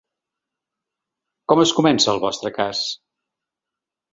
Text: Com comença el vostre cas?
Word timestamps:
Com 1.53 1.61
comença 1.81 2.11
el 2.15 2.23
vostre 2.25 2.53
cas? 2.59 2.83